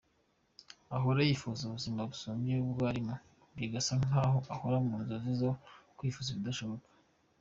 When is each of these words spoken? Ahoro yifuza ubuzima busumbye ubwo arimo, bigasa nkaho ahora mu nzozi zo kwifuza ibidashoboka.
Ahoro 0.95 1.19
yifuza 1.29 1.61
ubuzima 1.65 2.01
busumbye 2.09 2.53
ubwo 2.65 2.83
arimo, 2.91 3.15
bigasa 3.55 3.93
nkaho 4.03 4.37
ahora 4.53 4.77
mu 4.85 4.95
nzozi 5.01 5.31
zo 5.41 5.51
kwifuza 5.97 6.29
ibidashoboka. 6.31 6.87